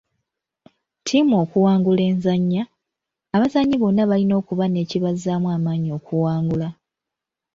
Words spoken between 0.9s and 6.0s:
Ttiimu okuwangula enzannya, abazannyi bonna balina okuba n'ekibazzaamu amaanyi